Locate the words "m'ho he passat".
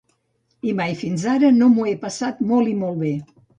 1.75-2.43